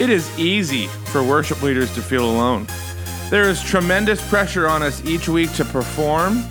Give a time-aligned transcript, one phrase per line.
[0.00, 2.66] It is easy for worship leaders to feel alone.
[3.28, 6.44] There is tremendous pressure on us each week to perform,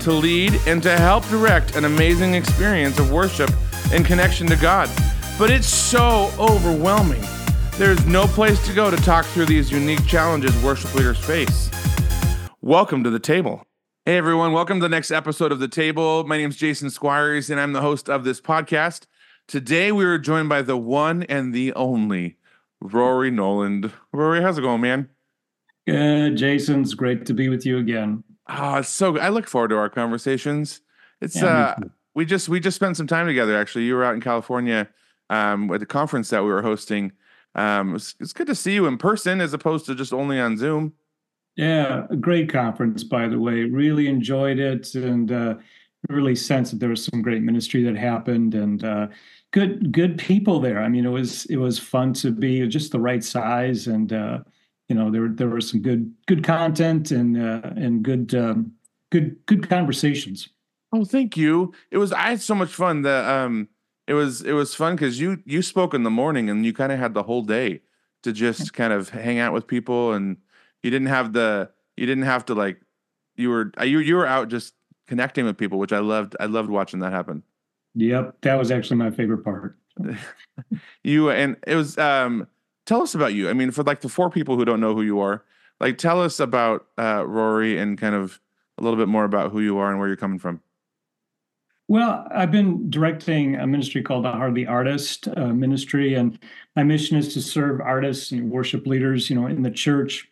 [0.00, 3.50] to lead, and to help direct an amazing experience of worship
[3.92, 4.88] and connection to God.
[5.38, 7.22] But it's so overwhelming.
[7.72, 11.70] There's no place to go to talk through these unique challenges worship leaders face.
[12.62, 13.62] Welcome to the table.
[14.06, 16.24] Hey everyone, welcome to the next episode of The Table.
[16.24, 19.04] My name is Jason Squires, and I'm the host of this podcast.
[19.46, 22.35] Today we are joined by the one and the only
[22.80, 23.92] Rory Noland.
[24.12, 25.08] Rory, how's it going, man?
[25.86, 26.82] Good, Jason.
[26.82, 28.24] It's great to be with you again.
[28.48, 29.22] Oh, it's so good.
[29.22, 30.80] I look forward to our conversations.
[31.20, 31.74] It's Yeah, uh
[32.14, 33.84] we just we just spent some time together actually.
[33.84, 34.88] You were out in California
[35.30, 37.12] um at the conference that we were hosting.
[37.54, 40.56] Um it's, it's good to see you in person as opposed to just only on
[40.56, 40.92] Zoom.
[41.56, 43.64] Yeah, a great conference, by the way.
[43.64, 45.54] Really enjoyed it and uh,
[46.10, 49.06] really sensed that there was some great ministry that happened and uh,
[49.56, 50.82] good good people there.
[50.82, 54.40] I mean, it was it was fun to be just the right size and uh,
[54.90, 58.72] you know there there was some good good content and uh, and good um,
[59.10, 60.50] good good conversations.
[60.92, 61.72] Oh, thank you.
[61.90, 63.68] It was I had so much fun that um
[64.06, 66.92] it was it was fun because you you spoke in the morning and you kind
[66.92, 67.80] of had the whole day
[68.24, 70.36] to just kind of hang out with people and
[70.82, 72.82] you didn't have the you didn't have to like
[73.36, 74.74] you were you you were out just
[75.06, 76.36] connecting with people, which I loved.
[76.40, 77.42] I loved watching that happen.
[77.96, 79.78] Yep, that was actually my favorite part.
[81.02, 82.48] You and it was um
[82.84, 83.48] tell us about you.
[83.48, 85.44] I mean, for like the four people who don't know who you are,
[85.80, 88.40] like tell us about uh Rory and kind of
[88.78, 90.60] a little bit more about who you are and where you're coming from.
[91.88, 96.38] Well, I've been directing a ministry called the Heart of the Artist uh, Ministry, and
[96.74, 100.28] my mission is to serve artists and worship leaders, you know, in the church.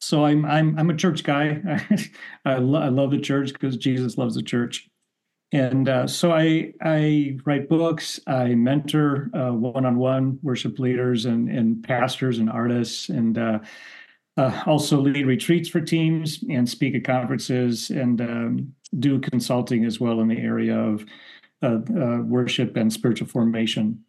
[0.00, 1.62] So I'm I'm I'm a church guy.
[2.44, 4.88] I, lo- I love the church because Jesus loves the church,
[5.52, 8.18] and uh, so I I write books.
[8.26, 13.58] I mentor uh, one-on-one worship leaders and and pastors and artists, and uh,
[14.36, 20.00] uh, also lead retreats for teams and speak at conferences and um, do consulting as
[20.00, 21.04] well in the area of
[21.62, 21.78] uh,
[22.22, 24.04] worship and spiritual formation.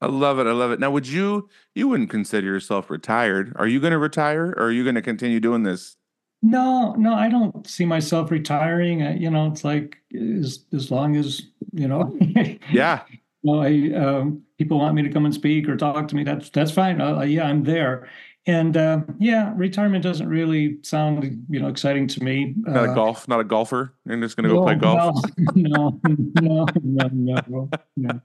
[0.00, 0.46] I love it.
[0.46, 0.80] I love it.
[0.80, 3.52] Now, would you you wouldn't consider yourself retired?
[3.56, 5.96] Are you going to retire or are you going to continue doing this?
[6.44, 9.02] No, no, I don't see myself retiring.
[9.02, 12.16] Uh, you know, it's like as as long as you know.
[12.70, 13.02] Yeah.
[13.42, 16.22] No, I um, people want me to come and speak or talk to me.
[16.24, 17.00] That's that's fine.
[17.00, 18.08] Uh, yeah, I'm there.
[18.46, 22.54] And uh, yeah, retirement doesn't really sound you know exciting to me.
[22.58, 23.94] Not a Uh, golf, not a golfer.
[24.06, 25.16] You're just going to go play golf.
[25.54, 28.20] No, no, no, no, no, no.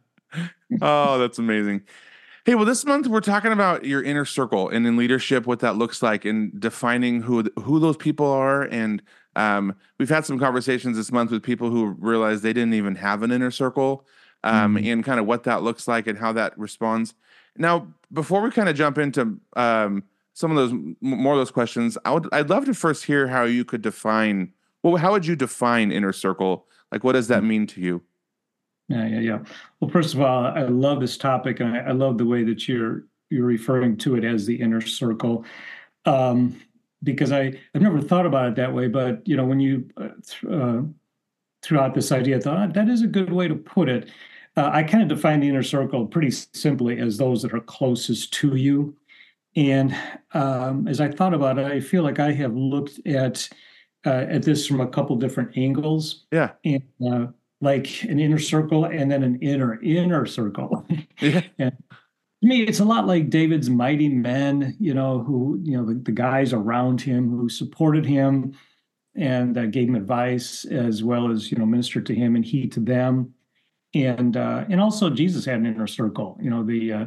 [0.82, 1.84] oh, that's amazing.
[2.50, 5.76] Hey, well, this month we're talking about your inner circle and in leadership, what that
[5.76, 8.64] looks like, and defining who who those people are.
[8.64, 9.04] And
[9.36, 13.22] um, we've had some conversations this month with people who realized they didn't even have
[13.22, 14.08] an inner circle,
[14.44, 14.94] um, Mhm.
[14.94, 17.14] and kind of what that looks like and how that responds.
[17.56, 20.02] Now, before we kind of jump into um,
[20.34, 23.44] some of those more of those questions, I would I'd love to first hear how
[23.44, 24.54] you could define.
[24.82, 26.66] Well, how would you define inner circle?
[26.92, 28.02] Like, what does that mean to you?
[28.90, 29.40] Yeah, yeah, yeah.
[29.80, 32.68] Well, first of all, I love this topic, and I, I love the way that
[32.68, 35.46] you're you're referring to it as the inner circle,
[36.06, 36.60] um,
[37.04, 38.88] because I I've never thought about it that way.
[38.88, 40.82] But you know, when you uh, th- uh,
[41.64, 44.10] threw out this idea, I thought "Ah, that is a good way to put it.
[44.58, 48.34] Uh, I kind of define the inner circle pretty simply as those that are closest
[48.36, 48.98] to you.
[49.56, 49.96] And
[50.34, 53.50] um, as I thought about it, I feel like I have looked at
[54.06, 57.28] uh, at this from a couple different angles Yeah, and uh,
[57.62, 60.86] like an inner circle and then an inner inner circle.
[61.20, 61.72] yeah,
[62.42, 65.96] to me, it's a lot like David's mighty men, you know, who you know the,
[65.96, 68.54] the guys around him who supported him
[69.16, 72.68] and uh, gave him advice as well as you know ministered to him and he
[72.68, 73.34] to them,
[73.94, 76.38] and uh, and also Jesus had an inner circle.
[76.42, 77.06] You know the uh,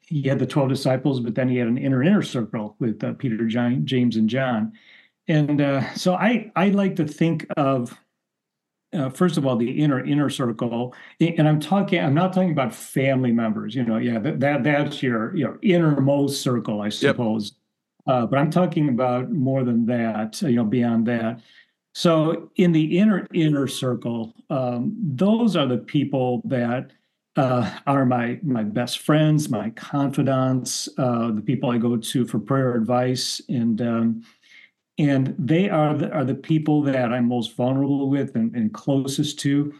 [0.00, 3.14] he had the twelve disciples, but then he had an inner inner circle with uh,
[3.14, 4.72] Peter, John, James, and John.
[5.26, 7.98] And uh, so I I like to think of
[8.96, 12.74] uh, first of all the inner inner circle, and I'm talking I'm not talking about
[12.74, 13.74] family members.
[13.74, 17.52] You know, yeah, that, that that's your your innermost circle, I suppose.
[18.06, 20.40] Uh, but I'm talking about more than that.
[20.42, 21.40] You know, beyond that.
[21.94, 26.92] So in the inner inner circle, um, those are the people that
[27.36, 32.38] uh, are my my best friends, my confidants, uh, the people I go to for
[32.38, 34.24] prayer advice, and um,
[34.98, 39.38] and they are the, are the people that I'm most vulnerable with and, and closest
[39.40, 39.74] to.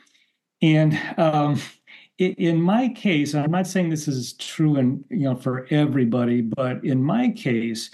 [0.62, 1.60] And um,
[2.20, 6.42] i- in my case, I'm not saying this is true and you know for everybody,
[6.42, 7.90] but in my case,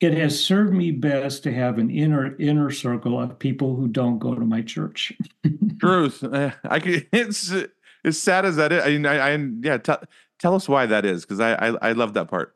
[0.00, 4.18] it has served me best to have an inner inner circle of people who don't
[4.18, 5.12] go to my church.
[5.80, 6.24] Truth.
[6.64, 7.08] I could.
[7.12, 7.52] It's
[8.04, 8.82] as sad as that is.
[8.82, 9.78] I, I, I yeah.
[9.78, 10.06] T-
[10.38, 12.54] tell us why that is, because I, I I love that part.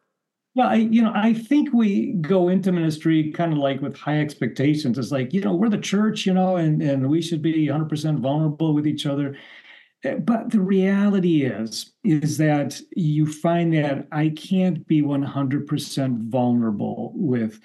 [0.54, 4.20] Well, I, you know, I think we go into ministry kind of like with high
[4.20, 4.98] expectations.
[4.98, 8.18] It's like, you know, we're the church, you know, and, and we should be 100%
[8.18, 9.36] vulnerable with each other.
[10.02, 17.12] Eh, but the reality is, is that you find that I can't be 100% vulnerable
[17.14, 17.60] with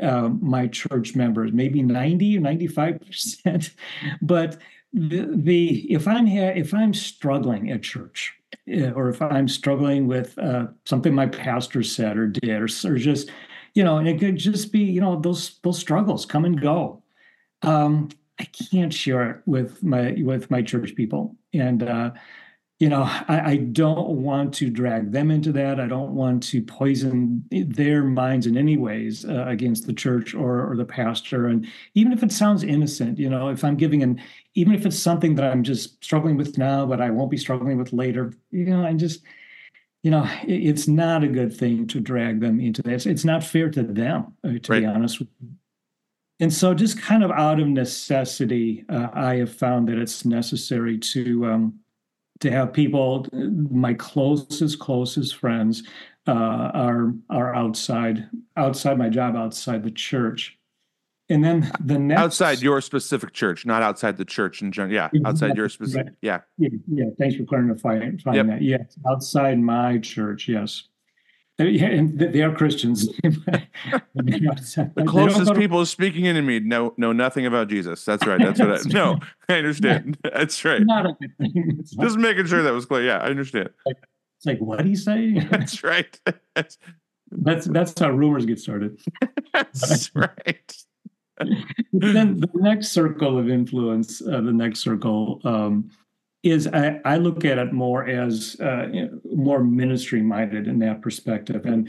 [0.00, 3.70] uh, my church members, maybe 90 or 95%.
[4.22, 4.58] but
[4.94, 8.32] the, the if I'm ha- if I'm struggling at church,
[8.72, 12.96] uh, or if I'm struggling with uh, something my pastor said or did, or, or
[12.96, 13.30] just,
[13.74, 17.02] you know, and it could just be, you know, those those struggles come and go.
[17.62, 18.08] Um,
[18.38, 22.12] I can't share it with my with my church people, and uh,
[22.84, 25.80] you know, I, I, don't want to drag them into that.
[25.80, 30.70] I don't want to poison their minds in any ways uh, against the church or,
[30.70, 31.46] or the pastor.
[31.46, 34.20] And even if it sounds innocent, you know, if I'm giving an,
[34.54, 37.78] even if it's something that I'm just struggling with now, but I won't be struggling
[37.78, 39.22] with later, you know, I just,
[40.02, 42.92] you know, it, it's not a good thing to drag them into that.
[42.92, 44.80] It's, it's not fair to them, uh, to right.
[44.80, 45.48] be honest with you.
[46.38, 50.98] And so, just kind of out of necessity, uh, I have found that it's necessary
[50.98, 51.80] to um,
[52.44, 55.82] to have people, my closest, closest friends,
[56.26, 60.56] uh, are are outside outside my job, outside the church.
[61.30, 64.94] And then the next outside your specific church, not outside the church in general.
[64.94, 66.12] Yeah, outside your specific.
[66.20, 66.40] Yeah.
[66.58, 66.68] yeah.
[66.86, 67.04] Yeah.
[67.18, 68.46] Thanks for clarifying yep.
[68.46, 68.62] that.
[68.62, 70.48] Yes, outside my church.
[70.48, 70.84] Yes.
[71.58, 73.06] Yeah, and they are Christians.
[73.22, 78.04] the closest people speaking into me know know nothing about Jesus.
[78.04, 78.40] That's right.
[78.40, 79.18] That's what I no.
[79.48, 80.18] I understand.
[80.24, 80.82] That's right.
[80.82, 81.84] Not a good thing.
[82.00, 83.04] Just making sure that was clear.
[83.04, 83.70] Yeah, I understand.
[83.86, 85.38] It's like what he say?
[85.50, 86.18] That's right.
[86.56, 86.78] That's
[87.30, 89.00] that's, that's how rumors get started.
[89.52, 90.76] That's right.
[91.92, 95.90] then the next circle of influence, uh, the next circle um,
[96.44, 98.86] is I, I, look at it more as uh,
[99.34, 101.64] more ministry minded in that perspective.
[101.64, 101.88] And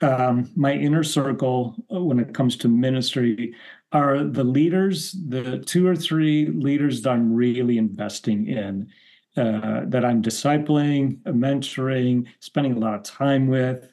[0.00, 3.54] um, my inner circle, uh, when it comes to ministry,
[3.92, 8.88] are the leaders, the two or three leaders that I'm really investing in,
[9.36, 13.88] uh, that I'm discipling, mentoring, spending a lot of time with.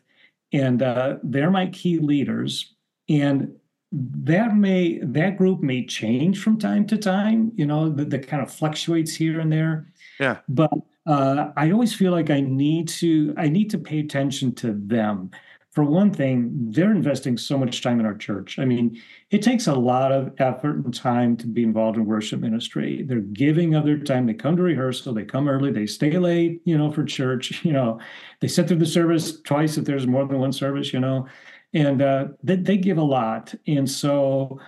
[0.51, 2.73] And uh, they're my key leaders.
[3.07, 3.55] And
[3.91, 8.41] that may that group may change from time to time you know that, that kind
[8.41, 9.87] of fluctuates here and there
[10.19, 10.39] yeah.
[10.47, 10.71] But
[11.05, 15.31] uh, I always feel like I need to I need to pay attention to them.
[15.71, 18.57] For one thing, they're investing so much time in our church.
[18.57, 18.99] I mean,
[19.29, 23.03] it takes a lot of effort and time to be involved in worship ministry.
[23.03, 24.25] They're giving of their time.
[24.25, 27.63] They come to rehearsal, they come early, they stay late, you know, for church.
[27.69, 27.99] You know,
[28.39, 31.27] they sit through the service twice if there's more than one service, you know,
[31.73, 33.53] and uh, they, they give a lot.
[33.67, 34.59] And so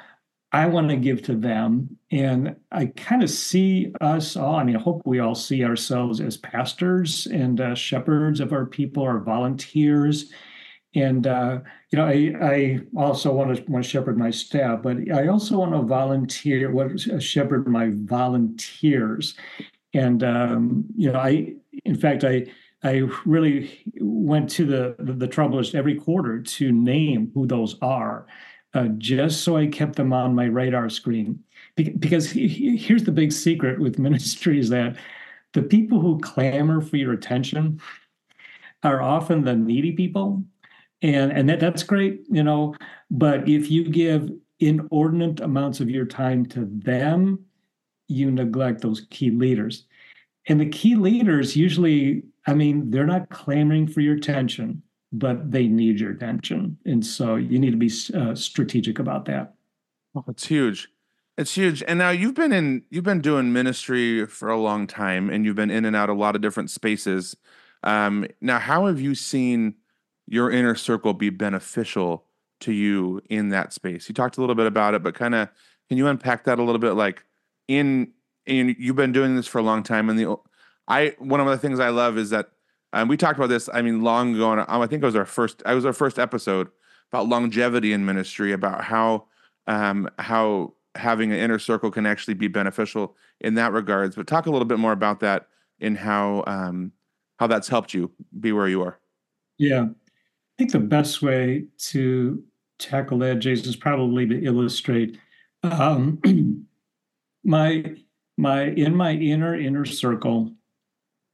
[0.52, 1.98] I want to give to them.
[2.12, 6.20] And I kind of see us all, I mean, I hope we all see ourselves
[6.20, 10.32] as pastors and uh, shepherds of our people, our volunteers.
[10.94, 11.60] And, uh,
[11.90, 15.58] you know, I, I also want to, want to shepherd my staff, but I also
[15.58, 19.36] want to volunteer, what uh, shepherd my volunteers.
[19.94, 21.54] And, um, you know, I,
[21.86, 22.48] in fact, I,
[22.84, 28.26] I really went to the, the, the trouble every quarter to name who those are
[28.74, 31.44] uh, just so I kept them on my radar screen.
[31.76, 34.96] Be- because he, he, here's the big secret with ministry is that
[35.54, 37.82] the people who clamor for your attention
[38.84, 40.44] are often the needy people.
[41.02, 42.76] And, and that, that's great, you know,
[43.10, 47.44] but if you give inordinate amounts of your time to them,
[48.08, 49.86] you neglect those key leaders.
[50.48, 55.68] And the key leaders usually, I mean, they're not clamoring for your attention but they
[55.68, 56.78] need your attention.
[56.86, 59.54] And so you need to be uh, strategic about that.
[60.16, 60.90] Oh, it's huge.
[61.38, 61.84] It's huge.
[61.84, 65.56] And now you've been in, you've been doing ministry for a long time and you've
[65.56, 67.36] been in and out a lot of different spaces.
[67.84, 69.76] Um, now, how have you seen
[70.28, 72.26] your inner circle be beneficial
[72.62, 74.08] to you in that space?
[74.08, 75.50] You talked a little bit about it, but kind of
[75.90, 76.94] can you unpack that a little bit?
[76.94, 77.26] Like
[77.68, 78.12] in,
[78.46, 80.10] in you've been doing this for a long time.
[80.10, 80.38] And the,
[80.88, 82.52] I, one of the things I love is that
[82.94, 83.70] and we talked about this.
[83.74, 84.66] I mean, long ago.
[84.68, 85.62] I think it was our first.
[85.66, 86.70] I was our first episode
[87.12, 89.26] about longevity in ministry, about how
[89.68, 94.16] um, how having an inner circle can actually be beneficial in that regards.
[94.16, 95.48] But talk a little bit more about that
[95.80, 96.92] in how um,
[97.40, 99.00] how that's helped you be where you are.
[99.58, 102.44] Yeah, I think the best way to
[102.78, 105.18] tackle that, Jason, is probably to illustrate
[105.64, 106.20] um,
[107.46, 107.96] my
[108.38, 110.52] my in my inner inner circle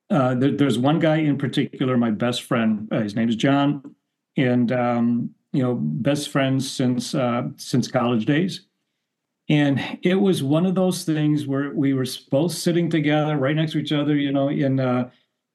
[0.09, 2.87] uh, there, there's one guy in particular, my best friend.
[2.91, 3.95] Uh, his name is John,
[4.37, 8.61] and um, you know, best friends since uh, since college days.
[9.49, 13.71] And it was one of those things where we were both sitting together, right next
[13.71, 15.09] to each other, you know, in uh,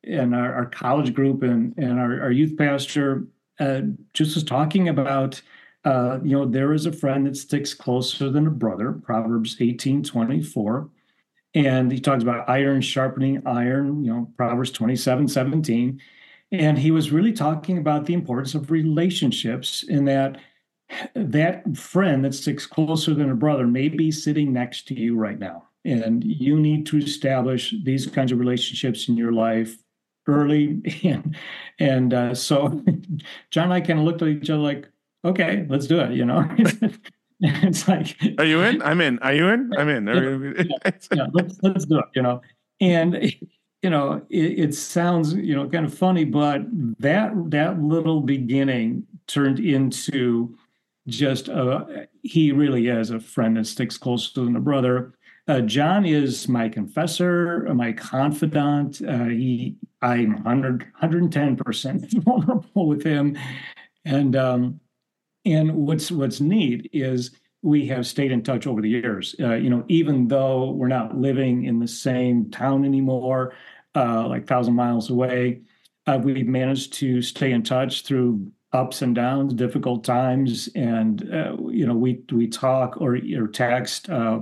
[0.05, 3.27] and our, our college group and and our, our youth pastor
[3.61, 3.83] uh,
[4.15, 5.41] just was talking about
[5.85, 10.03] uh, you know there is a friend that sticks closer than a brother proverbs 18
[10.03, 10.89] 24
[11.55, 16.01] and he talks about iron sharpening iron you know proverbs 27 17
[16.53, 20.39] and he was really talking about the importance of relationships in that
[21.15, 25.39] that friend that sticks closer than a brother may be sitting next to you right
[25.39, 25.69] now.
[25.85, 29.77] And you need to establish these kinds of relationships in your life
[30.29, 30.81] early.
[31.03, 31.37] And
[31.79, 32.69] and uh, so
[33.51, 34.89] john and i kind of looked at each other like
[35.25, 36.49] okay let's do it you know
[37.63, 38.81] it's like are you in?
[38.83, 39.19] I'm in.
[39.19, 39.73] Are you in?
[39.77, 40.07] I'm in.
[40.85, 42.41] Yeah, yeah, let's, let's do it you know?
[42.81, 43.35] And
[43.83, 46.63] you know it, it sounds you know kind of funny but
[47.01, 50.57] that that little beginning turned into
[51.09, 55.15] just a, he really is a friend that sticks closer than a brother.
[55.49, 59.03] Uh, John is my confessor, my confidant.
[59.03, 63.37] Uh, he, I'm 100, 110% vulnerable with him.
[64.05, 64.81] And, um,
[65.45, 67.31] and what's, what's neat is
[67.63, 69.35] we have stayed in touch over the years.
[69.41, 73.55] Uh, you know, even though we're not living in the same town anymore,
[73.95, 75.61] uh, like thousand miles away,
[76.07, 81.57] uh, we've managed to stay in touch through ups and downs, difficult times, and uh,
[81.69, 84.41] you know, we we talk or or text uh,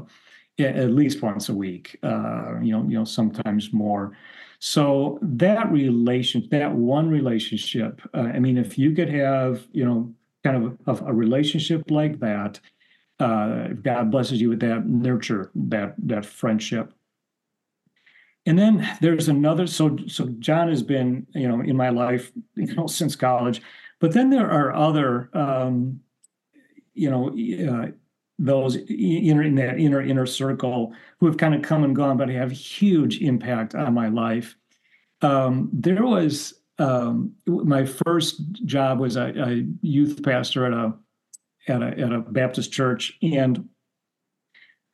[0.59, 4.17] at least once a week, uh, you know, you know, sometimes more.
[4.61, 10.79] So that relation, that one relationship, I mean, if you could have, you know, kind
[10.87, 12.61] of a, a relationship like that,
[13.19, 16.93] uh, God blesses you with that, nurture that that friendship.
[18.47, 19.67] And then there's another.
[19.67, 23.61] So so John has been, you know, in my life, you know, since college.
[24.01, 26.01] But then there are other, um,
[26.95, 27.29] you know,
[27.69, 27.91] uh,
[28.39, 32.31] those inner in that inner inner circle who have kind of come and gone, but
[32.31, 34.57] have huge impact on my life.
[35.21, 40.95] Um, there was um, my first job was a, a, youth pastor at a
[41.69, 43.69] at a at a Baptist church, and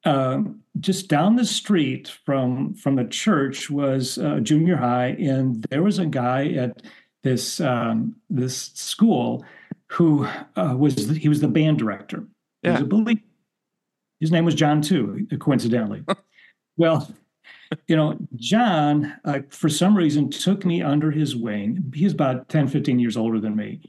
[0.05, 0.43] uh,
[0.81, 5.99] just down the street from from the church was a junior high, and there was
[5.99, 6.83] a guy at
[7.23, 9.45] this um, this school
[9.93, 10.27] who
[10.57, 12.27] uh, was he was the band director.
[12.63, 12.71] Yeah.
[12.71, 13.21] He was a believer
[14.21, 16.03] his name was John too, coincidentally.
[16.77, 17.11] well,
[17.87, 21.93] you know, John, uh, for some reason, took me under his wing.
[21.95, 23.81] He's about 10, 15 years older than me.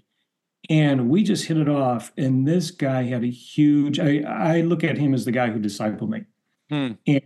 [0.70, 2.12] And we just hit it off.
[2.18, 5.60] And this guy had a huge, I, I look at him as the guy who
[5.60, 6.24] discipled me.
[6.70, 6.94] Hmm.
[7.06, 7.22] And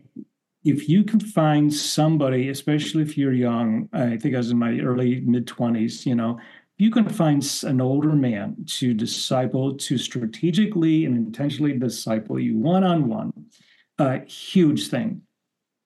[0.64, 4.80] if you can find somebody, especially if you're young, I think I was in my
[4.80, 6.40] early mid 20s, you know,
[6.78, 12.84] you can find an older man to disciple, to strategically and intentionally disciple you one
[12.84, 13.32] on one,
[14.00, 15.22] a huge thing.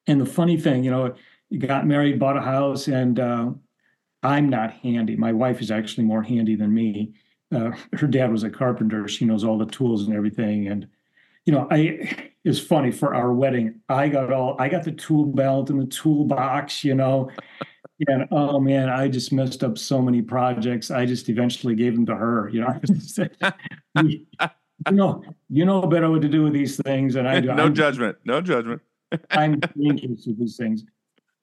[0.08, 1.16] And the funny thing, you know,
[1.58, 3.52] got married, bought a house, and uh,
[4.24, 5.16] I'm not handy.
[5.16, 7.14] My wife is actually more handy than me.
[7.54, 9.08] Uh, her dad was a carpenter.
[9.08, 10.68] She knows all the tools and everything.
[10.68, 10.88] And,
[11.46, 15.26] you know, I, it's funny for our wedding, I got all, I got the tool
[15.26, 17.32] belt and the toolbox, you know,
[18.08, 20.92] and oh man, I just messed up so many projects.
[20.92, 22.50] I just eventually gave them to her.
[22.50, 22.80] You know,
[24.04, 24.26] you
[24.92, 27.48] know, you know better what to do with these things, and I do.
[27.54, 28.18] no I'm, judgment.
[28.26, 28.82] No judgment.
[29.32, 30.84] I'm dangerous with these things.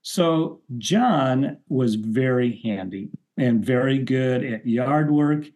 [0.03, 5.47] So John was very handy and very good at yard work.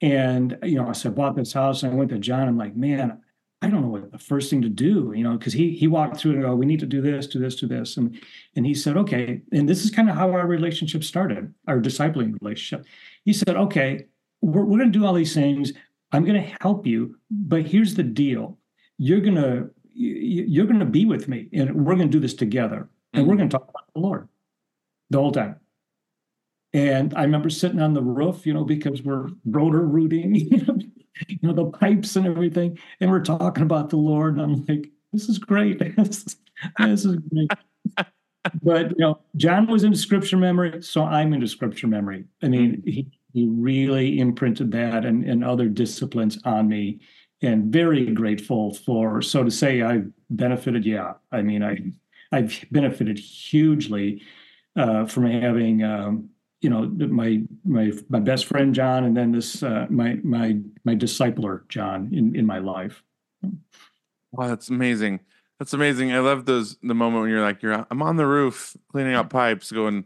[0.00, 2.48] And you know, so I bought this house and I went to John.
[2.48, 3.20] I'm like, man,
[3.62, 6.18] I don't know what the first thing to do, you know, because he he walked
[6.18, 8.20] through and go, we need to do this, do this, do this, and
[8.56, 12.36] and he said, okay, and this is kind of how our relationship started, our discipling
[12.42, 12.86] relationship.
[13.24, 14.04] He said, okay,
[14.42, 15.72] we're we're to do all these things.
[16.12, 18.58] I'm to help you, but here's the deal:
[18.98, 22.88] you're gonna you're going to be with me, and we're going to do this together,
[23.12, 24.28] and we're going to talk about the Lord
[25.10, 25.56] the whole time.
[26.72, 30.78] And I remember sitting on the roof, you know, because we're Roto-Rooting, you know,
[31.28, 32.78] you know, the pipes and everything.
[33.00, 34.36] And we're talking about the Lord.
[34.36, 35.78] And I'm like, this is great.
[35.96, 36.36] this,
[36.80, 37.50] is, great.
[38.60, 42.24] but you know, John was into scripture memory, so I'm into scripture memory.
[42.42, 42.90] I mean, mm-hmm.
[42.90, 46.98] he, he really imprinted that and, and other disciplines on me.
[47.44, 51.14] And very grateful for so to say I've benefited, yeah.
[51.30, 51.78] I mean, I
[52.32, 54.22] I've benefited hugely
[54.76, 56.30] uh, from having um,
[56.62, 60.94] you know my my my best friend John, and then this uh, my my my
[60.94, 63.02] discipler John in in my life.
[64.32, 65.20] Wow, that's amazing.
[65.58, 66.12] That's amazing.
[66.12, 69.30] I love those the moment when you're like you're I'm on the roof cleaning out
[69.30, 70.04] pipes, going,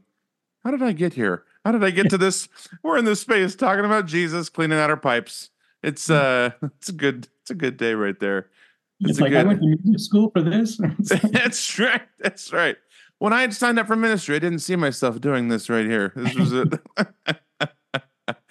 [0.64, 1.44] how did I get here?
[1.64, 2.48] How did I get to this?
[2.82, 5.50] We're in this space talking about Jesus cleaning out our pipes.
[5.82, 8.48] It's uh, it's a good it's a good day right there.
[9.00, 9.40] It's, it's like good...
[9.40, 10.80] I went to music school for this.
[10.98, 12.02] that's right.
[12.18, 12.76] That's right.
[13.18, 16.12] when I had signed up for ministry, I didn't see myself doing this right here.
[16.16, 16.74] This was it.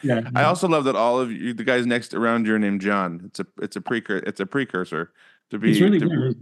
[0.01, 0.21] Yeah.
[0.35, 3.21] I also love that all of you, the guys next around you, are named John.
[3.25, 4.23] It's a it's a precursor.
[4.25, 5.11] It's a precursor
[5.51, 5.71] to be.
[5.71, 6.35] It's really to-.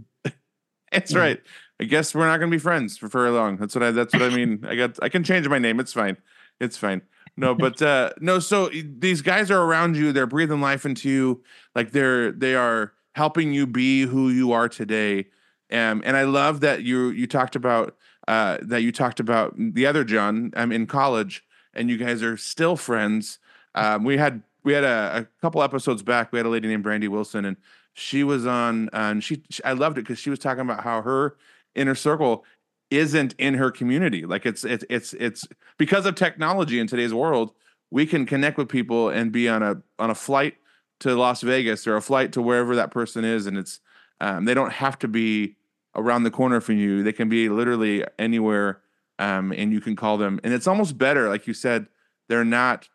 [0.92, 1.18] It's Yeah.
[1.18, 1.42] right.
[1.78, 3.56] I guess we're not going to be friends for very long.
[3.58, 3.90] That's what I.
[3.90, 4.64] That's what I mean.
[4.66, 4.98] I got.
[5.02, 5.80] I can change my name.
[5.80, 6.16] It's fine.
[6.60, 7.02] It's fine.
[7.36, 8.38] No, but uh no.
[8.38, 10.12] So these guys are around you.
[10.12, 11.42] They're breathing life into you.
[11.74, 15.26] Like they're they are helping you be who you are today.
[15.72, 17.96] Um, and I love that you you talked about
[18.28, 22.36] uh that you talked about the other John um in college, and you guys are
[22.36, 23.38] still friends.
[23.74, 26.32] Um, we had we had a, a couple episodes back.
[26.32, 27.56] We had a lady named Brandy Wilson, and
[27.94, 28.88] she was on.
[28.88, 31.36] uh, And she, she I loved it because she was talking about how her
[31.74, 32.44] inner circle
[32.90, 34.24] isn't in her community.
[34.26, 35.46] Like it's it's it's it's
[35.78, 37.52] because of technology in today's world,
[37.90, 40.56] we can connect with people and be on a on a flight
[41.00, 43.80] to Las Vegas or a flight to wherever that person is, and it's
[44.20, 45.56] um, they don't have to be
[45.94, 47.02] around the corner from you.
[47.02, 48.80] They can be literally anywhere,
[49.18, 50.40] um, and you can call them.
[50.44, 51.86] And it's almost better, like you said,
[52.28, 52.88] they're not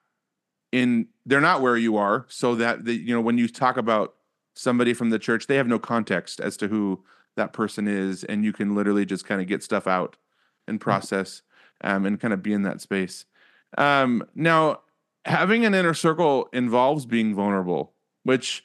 [0.72, 4.16] in they're not where you are, so that the, you know when you talk about
[4.56, 7.04] somebody from the church, they have no context as to who
[7.36, 10.16] that person is, and you can literally just kind of get stuff out
[10.68, 11.42] and process
[11.82, 13.26] um, and kind of be in that space.
[13.78, 14.82] Um, now,
[15.26, 18.64] having an inner circle involves being vulnerable, which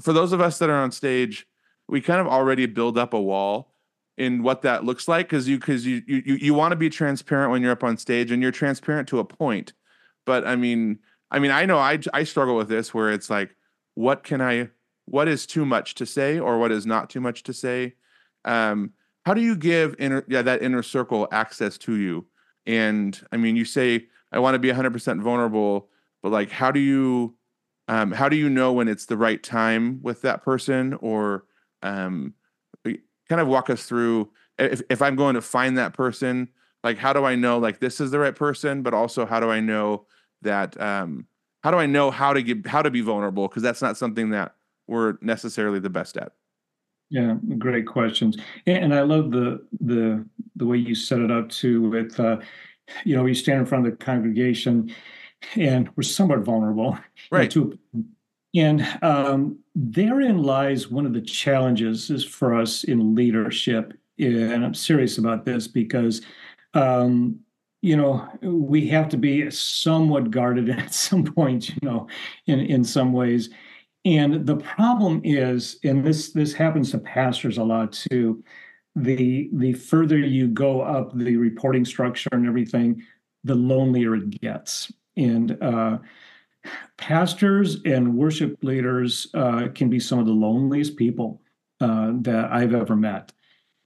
[0.00, 1.46] for those of us that are on stage,
[1.88, 3.72] we kind of already build up a wall
[4.16, 7.50] in what that looks like because you because you you you want to be transparent
[7.50, 9.72] when you're up on stage and you're transparent to a point.
[10.24, 10.98] But I mean,
[11.30, 13.54] I mean, I know I I struggle with this where it's like,
[13.94, 14.70] what can I
[15.04, 17.94] what is too much to say or what is not too much to say?
[18.46, 18.92] Um,
[19.24, 22.26] how do you give inner yeah that inner circle access to you?
[22.64, 25.88] And I mean, you say I want to be 100% vulnerable,
[26.22, 27.36] but like, how do you
[27.88, 30.94] um, how do you know when it's the right time with that person?
[30.94, 31.44] Or
[31.82, 32.34] um,
[32.84, 36.48] kind of walk us through if, if i'm going to find that person
[36.84, 39.50] like how do i know like this is the right person but also how do
[39.50, 40.06] i know
[40.42, 41.26] that um
[41.62, 43.48] how do i know how to get how to be vulnerable?
[43.48, 44.54] Because that's not something that
[44.86, 46.32] we're necessarily the best at
[47.08, 48.36] Yeah, great questions.
[48.66, 50.24] And, I love the the
[50.56, 52.38] the way you set it up too with uh,
[53.04, 54.92] you know, you stand in front of the congregation
[55.54, 56.98] and we're somewhat vulnerable.
[57.30, 57.78] right to-
[58.54, 63.92] and um, therein lies one of the challenges is for us in leadership.
[64.18, 66.22] And I'm serious about this because
[66.72, 67.40] um,
[67.82, 72.08] you know, we have to be somewhat guarded at some point, you know,
[72.46, 73.50] in, in some ways.
[74.06, 78.42] And the problem is, and this this happens to pastors a lot too,
[78.94, 83.02] the the further you go up the reporting structure and everything,
[83.42, 84.92] the lonelier it gets.
[85.16, 85.98] And uh,
[86.96, 91.42] pastors and worship leaders uh, can be some of the loneliest people
[91.80, 93.32] uh, that I've ever met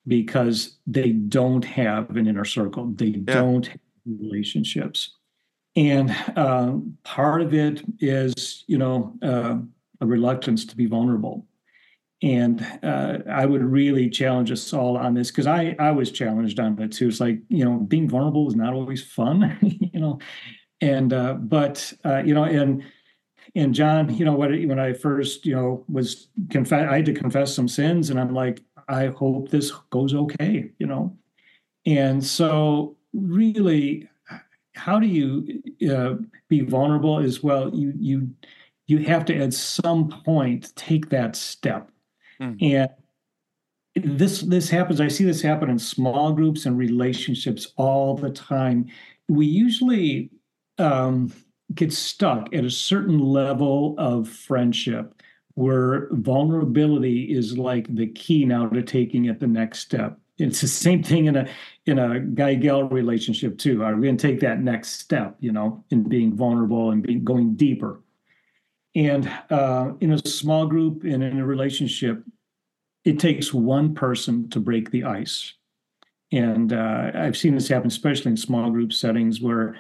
[0.06, 2.92] because they don't have an inner circle.
[2.94, 5.16] They don't have relationships.
[5.76, 9.58] And um, part of it is, you know, uh,
[10.00, 11.46] a reluctance to be vulnerable.
[12.22, 16.60] And uh, I would really challenge us all on this because I, I was challenged
[16.60, 17.08] on it too.
[17.08, 20.18] It's like, you know, being vulnerable is not always fun, you know.
[20.82, 22.84] And, uh, but, uh, you know, and,
[23.54, 27.12] and John, you know, what when I first, you know, was confess, I had to
[27.12, 31.16] confess some sins, and I'm like, I hope this goes okay, you know.
[31.86, 34.08] And so, really,
[34.74, 36.14] how do you uh,
[36.48, 37.18] be vulnerable?
[37.18, 38.30] As well, you you
[38.90, 41.90] you have to at some point take that step,
[42.38, 42.54] Hmm.
[42.60, 42.88] and
[43.94, 45.00] this this happens.
[45.00, 48.86] I see this happen in small groups and relationships all the time.
[49.28, 50.30] We usually
[50.78, 51.32] um,
[51.74, 55.14] get stuck at a certain level of friendship
[55.54, 60.18] where vulnerability is like the key now to taking it the next step.
[60.38, 61.48] It's the same thing in a
[61.86, 63.82] in a guy gal relationship too.
[63.84, 65.36] Are we going to take that next step?
[65.40, 68.00] You know, in being vulnerable and being going deeper.
[68.94, 72.24] And uh, in a small group and in a relationship,
[73.04, 75.54] it takes one person to break the ice.
[76.32, 79.76] And uh, I've seen this happen, especially in small group settings where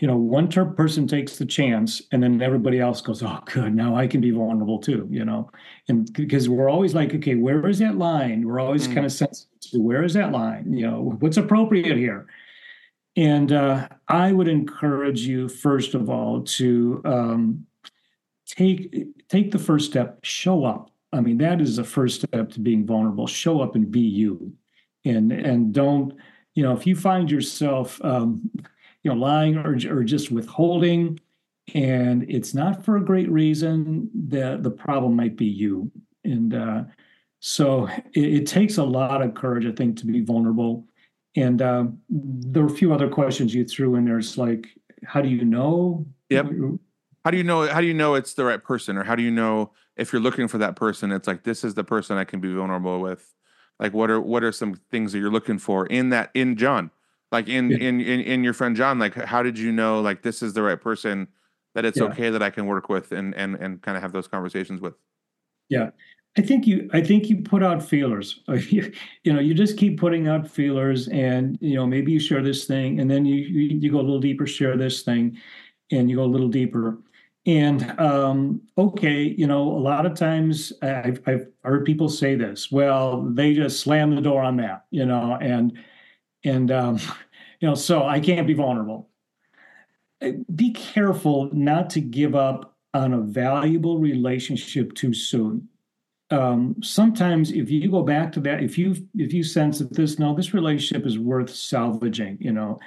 [0.00, 3.72] you know one ter- person takes the chance and then everybody else goes oh good
[3.72, 5.48] now i can be vulnerable too you know
[5.88, 8.94] and because we're always like okay where is that line we're always Mm.
[8.94, 12.26] kind of sensitive to where is that line you know what's appropriate here
[13.16, 17.64] and uh, i would encourage you first of all to um,
[18.46, 22.60] take take the first step show up i mean that is the first step to
[22.60, 24.52] being vulnerable show up and be you
[25.04, 26.14] and and don't
[26.54, 28.48] you know if you find yourself um,
[29.02, 31.18] you know lying or, or just withholding
[31.74, 35.90] and it's not for a great reason the the problem might be you
[36.24, 36.82] and uh,
[37.40, 40.86] so it, it takes a lot of courage i think to be vulnerable
[41.36, 44.18] And um, there were a few other questions you threw in there.
[44.18, 44.68] It's like,
[45.04, 46.06] how do you know?
[46.30, 46.46] Yep.
[47.26, 47.66] How do you know?
[47.66, 50.22] How do you know it's the right person, or how do you know if you're
[50.22, 51.10] looking for that person?
[51.10, 53.34] It's like this is the person I can be vulnerable with.
[53.80, 56.92] Like, what are what are some things that you're looking for in that in John?
[57.32, 57.78] Like in yeah.
[57.78, 59.00] in, in in your friend John.
[59.00, 60.00] Like, how did you know?
[60.00, 61.26] Like, this is the right person
[61.74, 62.04] that it's yeah.
[62.04, 64.94] okay that I can work with and and and kind of have those conversations with.
[65.68, 65.90] Yeah,
[66.38, 68.38] I think you I think you put out feelers.
[68.70, 68.92] you,
[69.24, 73.00] know, you just keep putting out feelers and you know, maybe you share this thing
[73.00, 75.36] and then you you, you go a little deeper, share this thing,
[75.90, 76.98] and you go a little deeper.
[77.46, 82.72] And um, okay, you know, a lot of times I've, I've heard people say this.
[82.72, 85.78] Well, they just slam the door on that, you know, and
[86.44, 86.98] and um,
[87.60, 89.08] you know, so I can't be vulnerable.
[90.20, 95.68] Uh, be careful not to give up on a valuable relationship too soon
[96.30, 100.18] um, sometimes if you go back to that, if you if you sense that this
[100.18, 102.78] no, this relationship is worth salvaging, you know,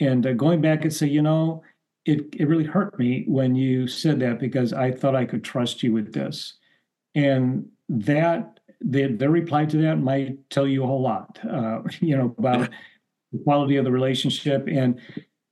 [0.00, 1.62] and uh, going back and say, you know,
[2.08, 5.82] it it really hurt me when you said that because I thought I could trust
[5.82, 6.54] you with this,
[7.14, 12.16] and that the their reply to that might tell you a whole lot, uh, you
[12.16, 12.70] know, about
[13.32, 15.00] the quality of the relationship and.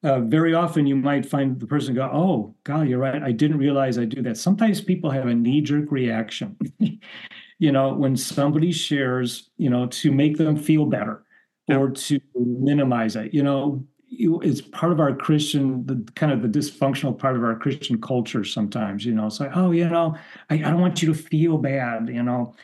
[0.05, 3.21] Uh, very often you might find the person go, "Oh, God, you're right.
[3.21, 6.57] I didn't realize I do that." Sometimes people have a knee-jerk reaction,
[7.59, 11.25] you know, when somebody shares, you know, to make them feel better
[11.67, 11.79] yeah.
[11.79, 13.35] or to minimize it.
[13.35, 13.85] You know,
[14.19, 18.45] it's part of our Christian, the kind of the dysfunctional part of our Christian culture
[18.45, 20.17] sometimes, you know, it's like, oh, you know,
[20.51, 22.55] I, I don't want you to feel bad, you know.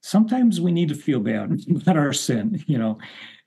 [0.00, 2.98] Sometimes we need to feel bad about our sin, you know,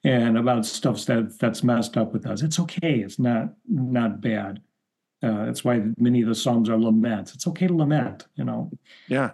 [0.03, 2.41] and about stuff that that's messed up with us.
[2.41, 2.99] It's okay.
[2.99, 4.61] It's not not bad.
[5.25, 7.33] Uh, that's why many of the psalms are laments.
[7.33, 8.69] It's okay to lament, you know.
[9.07, 9.31] Yeah.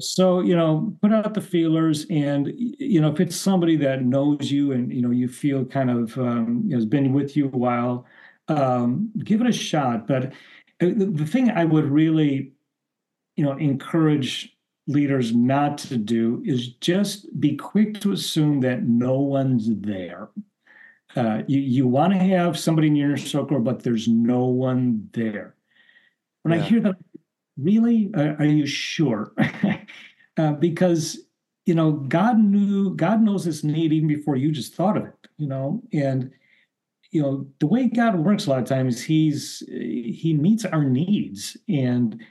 [0.00, 4.52] So you know, put out the feelers, and you know, if it's somebody that knows
[4.52, 8.06] you and you know you feel kind of um, has been with you a while,
[8.46, 10.06] um, give it a shot.
[10.06, 10.30] But uh,
[10.94, 12.52] the, the thing I would really,
[13.34, 19.18] you know, encourage leaders not to do is just be quick to assume that no
[19.18, 20.28] one's there.
[21.16, 25.08] Uh, you you want to have somebody in your inner circle, but there's no one
[25.12, 25.54] there.
[26.42, 26.64] When yeah.
[26.64, 26.96] I hear that,
[27.56, 29.32] really, uh, are you sure?
[30.36, 31.18] uh, because
[31.64, 35.28] you know God knew God knows this need even before you just thought of it.
[35.38, 36.30] You know, and
[37.10, 41.56] you know the way God works a lot of times, He's He meets our needs
[41.68, 42.22] and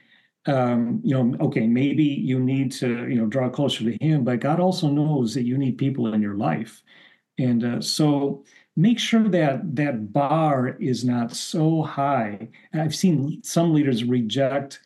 [0.47, 4.39] um, you know, okay, maybe you need to, you know, draw closer to Him, but
[4.39, 6.83] God also knows that you need people in your life,
[7.39, 8.43] and uh, so
[8.75, 12.49] make sure that that bar is not so high.
[12.73, 14.81] I've seen some leaders reject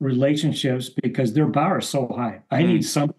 [0.00, 2.42] relationships because their bar is so high.
[2.50, 2.68] I mm.
[2.68, 3.14] need some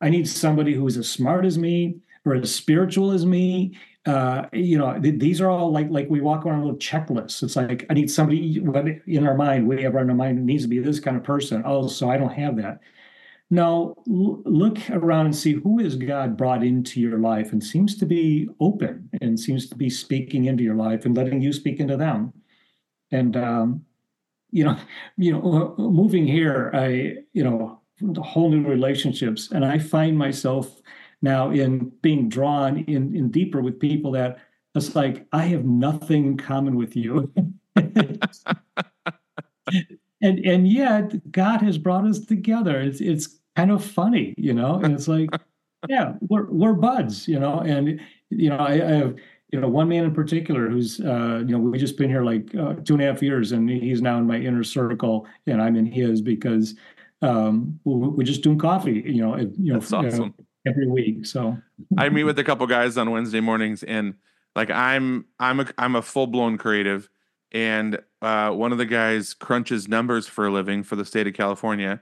[0.00, 3.76] I need somebody who's as smart as me or as spiritual as me.
[4.04, 7.42] Uh, you know, th- these are all like like we walk around with checklists.
[7.42, 8.56] It's like I need somebody
[9.06, 9.66] in our mind.
[9.66, 11.62] We have in our mind it needs to be this kind of person.
[11.66, 12.80] Oh, so I don't have that.
[13.50, 17.96] Now, l- look around and see who has God brought into your life and seems
[17.98, 21.78] to be open and seems to be speaking into your life and letting you speak
[21.78, 22.32] into them.
[23.12, 23.84] And um,
[24.50, 24.78] you know,
[25.18, 27.80] you know, moving here, I you know,
[28.22, 30.80] whole new relationships, and I find myself
[31.22, 34.38] now in being drawn in in deeper with people that
[34.74, 37.32] it's like I have nothing in common with you.
[40.22, 42.80] and and yet God has brought us together.
[42.80, 44.76] It's it's kind of funny, you know.
[44.76, 45.30] And it's like,
[45.88, 47.60] yeah, we're we're buds, you know.
[47.60, 48.00] And
[48.30, 49.16] you know, I, I have
[49.52, 52.54] you know one man in particular who's uh, you know we've just been here like
[52.54, 55.76] uh, two and a half years, and he's now in my inner circle, and I'm
[55.76, 56.74] in his because
[57.22, 59.36] um, we're just doing coffee, you know.
[59.36, 60.34] You know, awesome.
[60.66, 61.26] every week.
[61.26, 61.56] So
[61.98, 64.14] I meet with a couple guys on Wednesday mornings, and
[64.54, 67.08] like I'm I'm a I'm a full blown creative
[67.52, 71.34] and uh, one of the guys crunches numbers for a living for the state of
[71.34, 72.00] California,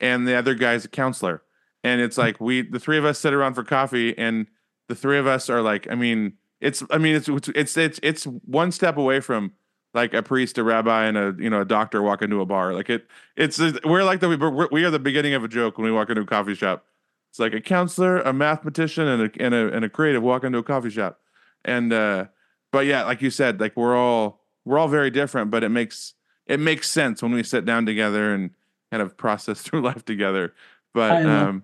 [0.00, 1.42] and the other guy's a counselor.
[1.84, 4.46] And it's like we, the three of us, sit around for coffee, and
[4.88, 8.24] the three of us are like, I mean, it's, I mean, it's, it's, it's, it's
[8.24, 9.52] one step away from
[9.96, 12.74] like a priest, a rabbi, and a you know a doctor walk into a bar.
[12.74, 15.86] Like it, it's we're like the we're, we are the beginning of a joke when
[15.86, 16.84] we walk into a coffee shop.
[17.30, 20.58] It's like a counselor, a mathematician, and a and a, and a creative walk into
[20.58, 21.18] a coffee shop,
[21.64, 22.26] and uh,
[22.70, 26.12] but yeah, like you said, like we're all we're all very different, but it makes
[26.46, 28.50] it makes sense when we sit down together and
[28.90, 30.52] kind of process through life together.
[30.92, 31.62] But um,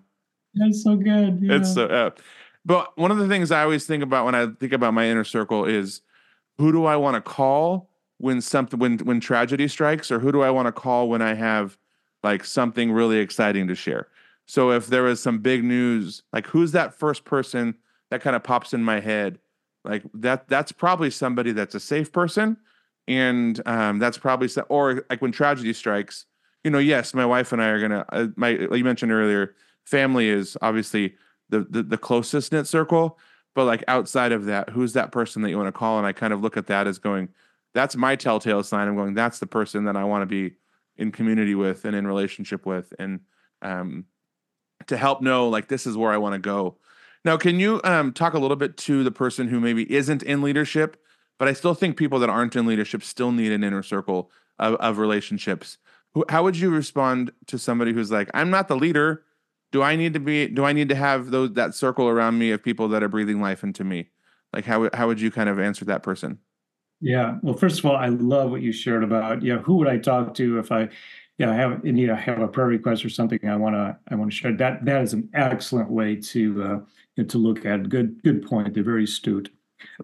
[0.55, 1.41] that's so good.
[1.43, 1.57] Yeah.
[1.57, 1.87] It's so.
[1.87, 2.11] Uh,
[2.65, 5.25] but one of the things I always think about when I think about my inner
[5.25, 6.01] circle is
[6.59, 10.41] who do I want to call when something when when tragedy strikes, or who do
[10.41, 11.77] I want to call when I have
[12.23, 14.09] like something really exciting to share.
[14.47, 17.75] So if there was some big news, like who's that first person
[18.11, 19.38] that kind of pops in my head
[19.85, 22.57] like that that's probably somebody that's a safe person
[23.12, 26.27] and um, that's probably or like when tragedy strikes
[26.64, 29.55] you know yes my wife and i are gonna uh, my like you mentioned earlier
[29.85, 31.14] family is obviously
[31.48, 33.18] the, the the closest knit circle
[33.55, 35.98] but like outside of that who's that person that you want to call?
[35.98, 37.29] And i kind of look at that as going
[37.75, 38.88] that's my telltale sign.
[38.88, 40.57] I'm going that's the person that i want to be
[40.96, 43.20] in community with and in relationship with and
[43.62, 44.07] um
[44.87, 46.77] to help know like this is where i want to go.
[47.25, 50.42] Now, can you um, talk a little bit to the person who maybe isn't in
[50.42, 50.96] leadership,
[51.38, 54.75] but I still think people that aren't in leadership still need an inner circle of,
[54.77, 55.79] of relationships.
[56.29, 59.25] How would you respond to somebody who's like, I'm not the leader.
[59.71, 60.47] Do I need to be?
[60.49, 63.40] Do I need to have those that circle around me of people that are breathing
[63.40, 64.11] life into me?
[64.53, 66.38] Like, how how would you kind of answer that person?
[67.01, 67.38] Yeah.
[67.42, 70.35] Well, first of all, I love what you shared about, yeah, who would I talk
[70.35, 70.90] to if I
[71.38, 74.14] yeah, I have need to have a prayer request or something I want to I
[74.14, 74.53] want to share.
[74.53, 76.62] That that is an excellent way to
[77.18, 77.88] uh, to look at.
[77.88, 78.75] Good good point.
[78.75, 79.51] They're very astute.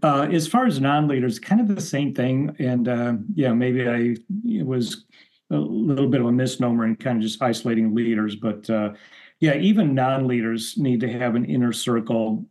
[0.03, 2.55] Uh, as far as non-leaders, kind of the same thing.
[2.59, 5.05] And uh, yeah, maybe I it was
[5.51, 8.93] a little bit of a misnomer in kind of just isolating leaders, but uh,
[9.41, 12.47] yeah, even non-leaders need to have an inner circle.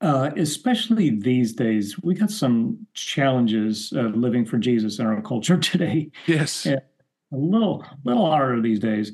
[0.00, 5.56] Uh, especially these days, we got some challenges of living for Jesus in our culture
[5.58, 6.10] today.
[6.26, 6.66] Yes.
[6.66, 6.82] And,
[7.32, 9.12] a little little harder these days,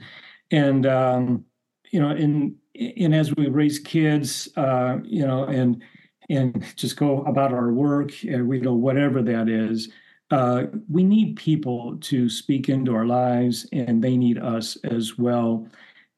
[0.51, 1.45] and um,
[1.91, 5.83] you know, in and as we raise kids, uh, you know, and
[6.29, 9.89] and just go about our work, and we go whatever that is.
[10.31, 15.67] Uh, we need people to speak into our lives, and they need us as well.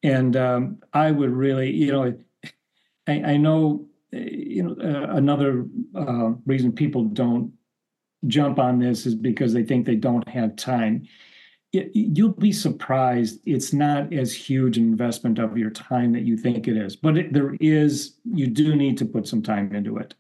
[0.03, 2.15] And um, I would really, you know,
[3.07, 7.53] I, I know, you know, uh, another uh, reason people don't
[8.27, 11.07] jump on this is because they think they don't have time
[11.73, 13.41] it, you'll be surprised.
[13.47, 17.17] It's not as huge an investment of your time that you think it is, but
[17.17, 18.17] it, there is.
[18.25, 20.15] You do need to put some time into it,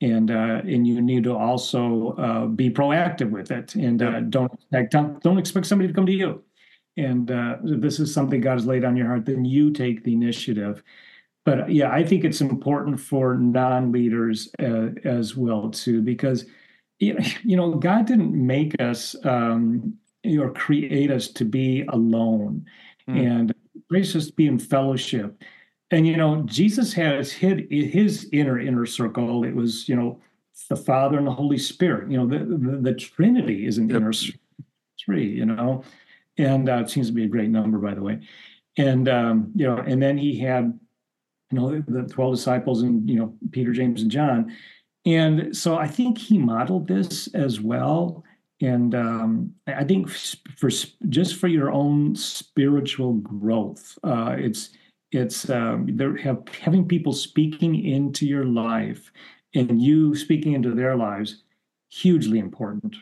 [0.00, 4.52] and uh, and you need to also uh, be proactive with it, and uh, don't
[4.52, 6.42] expect don't don't expect somebody to come to you.
[6.96, 9.26] And uh, this is something God has laid on your heart.
[9.26, 10.82] Then you take the initiative.
[11.44, 16.46] But yeah, I think it's important for non-leaders uh, as well too, because
[16.98, 19.16] you know God didn't make us.
[19.24, 19.98] Um,
[20.38, 22.66] or create us to be alone
[23.08, 23.26] mm.
[23.26, 23.54] and
[23.88, 25.42] grace us to be in fellowship.
[25.90, 29.44] And you know, Jesus has hid his inner inner circle.
[29.44, 30.20] It was, you know,
[30.68, 32.10] the Father and the Holy Spirit.
[32.10, 33.98] You know, the the, the Trinity is an yep.
[33.98, 34.12] inner
[34.98, 35.28] three.
[35.28, 35.84] You know,
[36.38, 38.20] and uh, it seems to be a great number, by the way.
[38.76, 40.78] And um, you know, and then he had,
[41.52, 44.52] you know, the twelve disciples and you know Peter, James, and John.
[45.04, 48.24] And so I think he modeled this as well
[48.60, 50.70] and um, I think for
[51.08, 54.70] just for your own spiritual growth, uh, it's
[55.12, 59.12] it's um, there have having people speaking into your life
[59.54, 61.42] and you speaking into their lives
[61.88, 62.96] hugely important.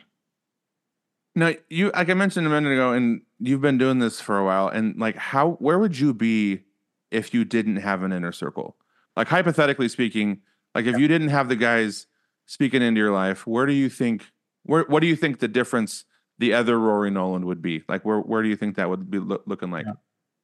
[1.35, 4.45] Now, you like I mentioned a minute ago, and you've been doing this for a
[4.45, 4.67] while.
[4.67, 6.63] And like, how where would you be
[7.11, 8.75] if you didn't have an inner circle?
[9.15, 10.41] Like hypothetically speaking,
[10.73, 10.99] like if yeah.
[10.99, 12.07] you didn't have the guys
[12.45, 14.31] speaking into your life, where do you think
[14.65, 16.05] where what do you think the difference
[16.37, 17.83] the other Rory Noland would be?
[17.87, 19.85] Like where where do you think that would be lo- looking like?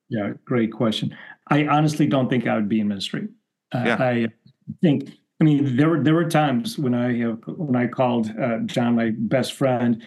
[0.10, 0.28] Yeah.
[0.28, 0.34] yeah.
[0.46, 1.16] great question.
[1.50, 3.28] I honestly don't think I would be in ministry.
[3.74, 3.98] Uh, yeah.
[4.00, 4.28] I
[4.82, 8.60] think I mean there were there were times when I have when I called uh,
[8.66, 10.04] John my best friend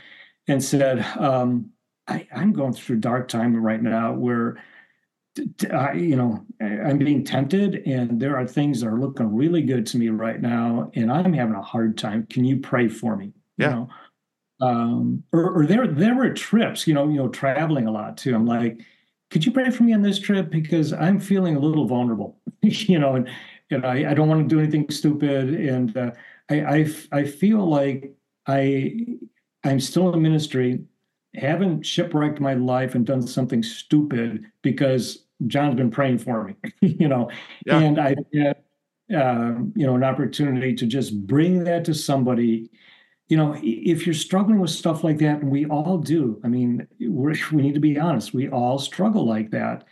[0.48, 1.70] and said um,
[2.06, 4.62] I, I'm going through dark time right now where
[5.72, 9.84] I, you know, I'm being tempted, and there are things that are looking really good
[9.86, 12.26] to me right now, and I'm having a hard time.
[12.30, 13.32] Can you pray for me?
[13.58, 13.70] Yeah.
[13.70, 13.88] You know?
[14.64, 18.34] Um, or, or there there were trips, you know, you know, traveling a lot too.
[18.34, 18.80] I'm like,
[19.30, 22.98] could you pray for me on this trip because I'm feeling a little vulnerable, you
[22.98, 23.28] know, and
[23.70, 26.10] and I, I don't want to do anything stupid, and uh,
[26.50, 28.14] I, I I feel like
[28.46, 29.18] I
[29.64, 30.80] I'm still in ministry,
[31.34, 37.08] haven't shipwrecked my life and done something stupid because John's been praying for me, you
[37.08, 37.30] know,
[37.66, 37.80] yeah.
[37.80, 38.64] and I get
[39.14, 42.70] uh, you know an opportunity to just bring that to somebody
[43.28, 46.86] you know, if you're struggling with stuff like that, and we all do, I mean,
[47.00, 49.84] we we need to be honest, we all struggle like that.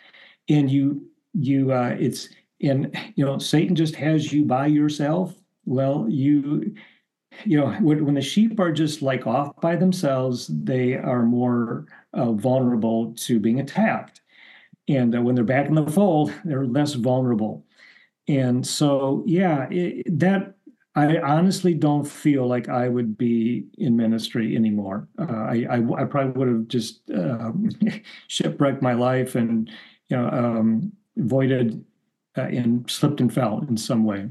[0.49, 2.29] And you, you, uh, it's,
[2.61, 5.35] and, you know, Satan just has you by yourself.
[5.65, 6.75] Well, you,
[7.45, 12.33] you know, when, the sheep are just like off by themselves, they are more uh,
[12.33, 14.21] vulnerable to being attacked.
[14.89, 17.65] And uh, when they're back in the fold, they're less vulnerable.
[18.29, 20.55] And so, yeah, it, that
[20.95, 25.09] I honestly don't feel like I would be in ministry anymore.
[25.19, 27.53] Uh, I, I, I probably would have just uh,
[28.29, 29.71] shipwrecked my life and
[30.09, 31.83] you know um, avoided
[32.37, 34.29] uh, and slipped and fell in some way.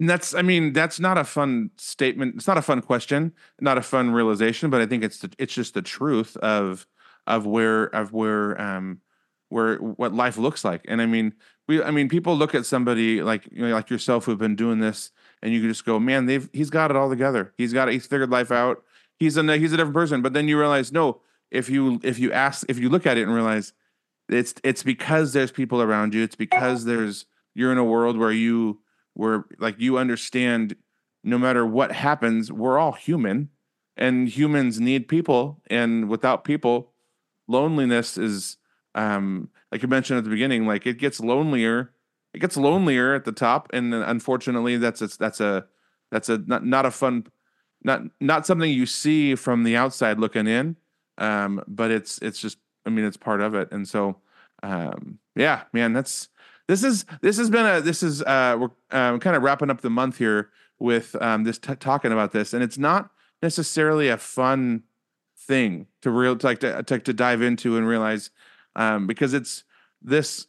[0.00, 2.34] And that's, I mean, that's not a fun statement.
[2.34, 5.54] It's not a fun question, not a fun realization, but I think it's the, it's
[5.54, 6.86] just the truth of
[7.26, 9.00] of where of where um
[9.48, 10.84] where what life looks like.
[10.88, 11.32] And I mean,
[11.68, 14.80] we, I mean, people look at somebody like you know, like yourself who've been doing
[14.80, 15.10] this,
[15.44, 17.52] and you can just go, man, they've he's got it all together.
[17.58, 17.92] He's got it.
[17.92, 18.82] He's figured life out.
[19.18, 20.22] He's a he's a different person.
[20.22, 23.22] But then you realize, no, if you if you ask if you look at it
[23.24, 23.74] and realize
[24.30, 26.22] it's it's because there's people around you.
[26.22, 28.80] It's because there's you're in a world where you
[29.12, 30.76] where like you understand
[31.22, 33.50] no matter what happens, we're all human
[33.98, 35.62] and humans need people.
[35.68, 36.92] And without people,
[37.46, 38.56] loneliness is
[38.94, 41.90] um like you mentioned at the beginning, like it gets lonelier.
[42.34, 43.68] It gets lonelier at the top.
[43.72, 45.66] And unfortunately that's a, that's a
[46.10, 47.26] that's a not, not a fun
[47.82, 50.76] not not something you see from the outside looking in.
[51.18, 53.70] Um, but it's it's just I mean it's part of it.
[53.70, 54.16] And so
[54.62, 56.28] um yeah, man, that's
[56.66, 59.80] this is this has been a this is uh we're um, kind of wrapping up
[59.80, 63.10] the month here with um this t- talking about this and it's not
[63.42, 64.82] necessarily a fun
[65.36, 68.30] thing to real to like to, to, to dive into and realize
[68.76, 69.64] um because it's
[70.02, 70.46] this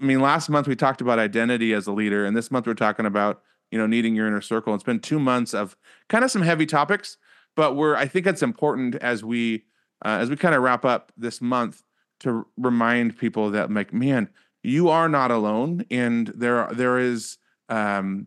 [0.00, 2.74] I mean last month we talked about identity as a leader and this month we're
[2.74, 4.74] talking about you know needing your inner circle.
[4.74, 5.76] It's been 2 months of
[6.08, 7.16] kind of some heavy topics
[7.54, 9.64] but we're I think it's important as we
[10.04, 11.82] uh, as we kind of wrap up this month
[12.20, 14.28] to remind people that like man
[14.62, 18.26] you are not alone and there there is um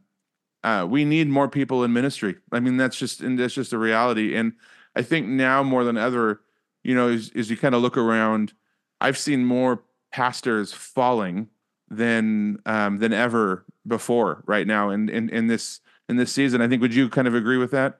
[0.63, 2.35] uh we need more people in ministry.
[2.51, 4.35] I mean that's just and that's just a reality.
[4.35, 4.53] And
[4.95, 6.41] i think now more than ever
[6.83, 8.53] you know as, as you kind of look around
[9.01, 11.47] i've seen more pastors falling
[11.89, 16.67] than um than ever before right now in in, in this in this season i
[16.67, 17.99] think would you kind of agree with that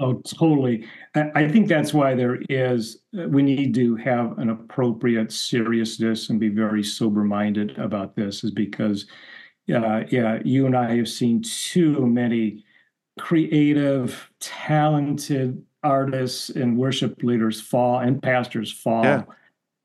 [0.00, 0.86] Oh, totally.
[1.14, 6.40] I think that's why there is, uh, we need to have an appropriate seriousness and
[6.40, 9.06] be very sober minded about this, is because,
[9.72, 12.64] uh, yeah, you and I have seen too many
[13.20, 19.04] creative, talented artists and worship leaders fall and pastors fall.
[19.04, 19.22] Yeah.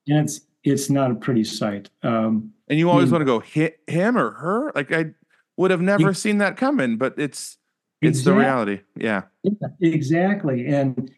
[0.07, 1.89] And it's, it's not a pretty sight.
[2.03, 4.71] Um, and you always I mean, want to go hit him or her.
[4.75, 5.11] Like I
[5.57, 7.57] would have never you, seen that coming, but it's,
[8.01, 8.31] it's exactly.
[8.31, 8.79] the reality.
[8.95, 9.21] Yeah.
[9.43, 9.67] yeah.
[9.81, 10.67] Exactly.
[10.67, 11.11] And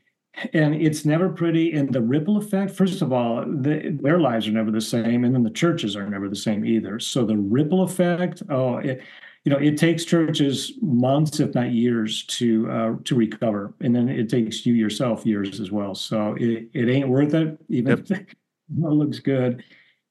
[0.54, 1.74] and it's never pretty.
[1.74, 5.36] And the ripple effect, first of all, the, their lives are never the same, and
[5.36, 7.00] then the churches are never the same either.
[7.00, 9.02] So the ripple effect, oh, it,
[9.44, 14.08] you know, it takes churches months, if not years, to uh, to recover, and then
[14.08, 15.96] it takes you yourself years as well.
[15.96, 18.28] So it, it ain't worth it, even yep.
[18.78, 19.64] It looks good.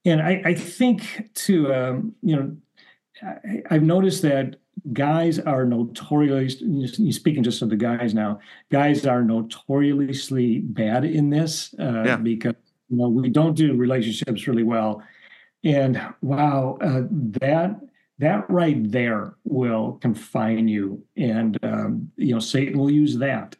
[0.04, 2.56] And I, I think too, um, you know,
[3.22, 4.56] I, I've noticed that
[4.92, 8.38] guys are notoriously speaking just of the guys now
[8.70, 12.16] guys are notoriously bad in this uh, yeah.
[12.16, 12.54] because
[12.88, 15.02] you know we don't do relationships really well
[15.64, 17.78] and wow uh, that
[18.18, 23.56] that right there will confine you and um, you know satan will use that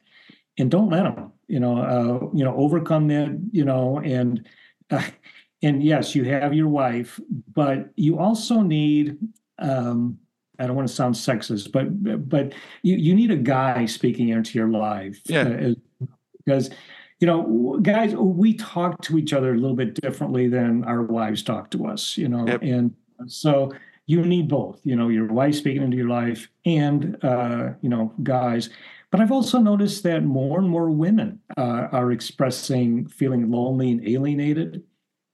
[0.59, 4.47] and don't let him you know uh, you know overcome that you know and
[5.63, 7.21] and yes you have your wife
[7.55, 9.19] but you also need
[9.59, 10.19] um,
[10.59, 14.59] I don't want to sound sexist, but but you, you need a guy speaking into
[14.59, 15.21] your life.
[15.25, 15.43] Yeah.
[15.43, 16.07] Uh,
[16.45, 16.71] because
[17.19, 21.43] you know, guys, we talk to each other a little bit differently than our wives
[21.43, 22.63] talk to us, you know, yep.
[22.63, 22.95] and
[23.27, 23.73] so
[24.07, 28.13] you need both, you know, your wife speaking into your life and, uh, you know,
[28.23, 28.71] guys.
[29.11, 34.07] But I've also noticed that more and more women uh, are expressing feeling lonely and
[34.07, 34.85] alienated.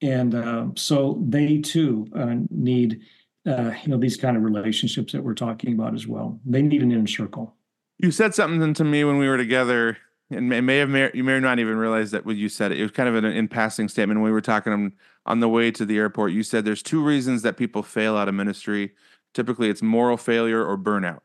[0.02, 3.00] And uh, so they too uh, need
[3.46, 6.40] uh, you know these kind of relationships that we're talking about as well.
[6.44, 7.54] They need an inner circle.
[7.98, 9.96] You said something to me when we were together,
[10.30, 12.78] and may, may have you may not even realize that when you said it.
[12.78, 14.92] It was kind of an in passing statement we were talking on,
[15.24, 16.32] on the way to the airport.
[16.32, 18.92] You said there's two reasons that people fail out of ministry.
[19.32, 21.20] Typically, it's moral failure or burnout,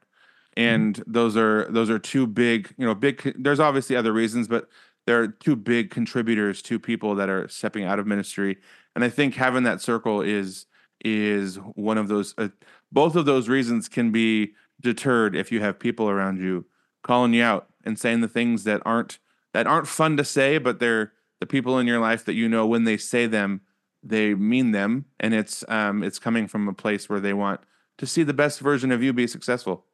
[0.57, 1.11] and mm-hmm.
[1.11, 3.35] those are those are two big you know big.
[3.37, 4.69] There's obviously other reasons, but
[5.05, 8.57] there are two big contributors to people that are stepping out of ministry.
[8.95, 10.65] And I think having that circle is
[11.03, 12.33] is one of those.
[12.37, 12.49] Uh,
[12.91, 16.65] both of those reasons can be deterred if you have people around you
[17.03, 19.19] calling you out and saying the things that aren't
[19.53, 22.65] that aren't fun to say, but they're the people in your life that you know
[22.65, 23.61] when they say them,
[24.03, 27.61] they mean them, and it's um it's coming from a place where they want
[27.97, 29.85] to see the best version of you be successful.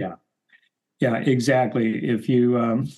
[0.00, 0.14] Yeah,
[0.98, 2.08] yeah, exactly.
[2.08, 2.88] If you um,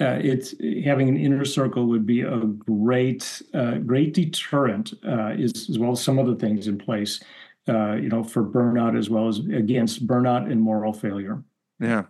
[0.00, 0.54] uh, it's
[0.84, 5.92] having an inner circle would be a great uh, great deterrent uh, is, as well
[5.92, 7.20] as some other things in place
[7.68, 11.42] uh, you know for burnout as well as against burnout and moral failure.
[11.80, 12.04] Yeah.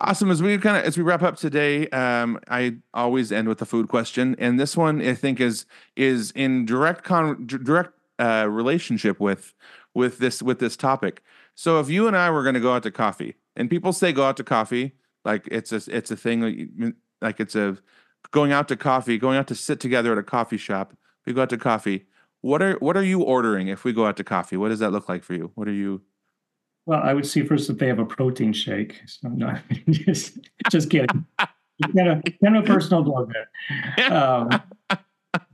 [0.00, 0.30] Awesome.
[0.30, 3.66] As we kind of as we wrap up today um, i always end with a
[3.66, 5.64] food question and this one i think is
[5.96, 9.54] is in direct con direct uh, relationship with
[9.94, 11.22] with this with this topic
[11.54, 14.12] So if you and I were going to go out to coffee, and people say
[14.12, 14.92] go out to coffee,
[15.24, 17.78] like it's a it's a thing, like- it's a
[18.32, 20.96] going out to coffee, going out to sit together at a coffee shop.
[21.26, 22.06] We go out to coffee.
[22.40, 24.56] What are what are you ordering if we go out to coffee?
[24.56, 25.50] What does that look like for you?
[25.54, 26.02] What are you?
[26.86, 29.00] Well, I would see first that they have a protein shake.
[29.06, 29.56] So no,
[29.90, 30.38] just,
[30.70, 31.24] just kidding.
[31.38, 33.48] kind of kind of a personal blog there.
[34.12, 34.50] Um,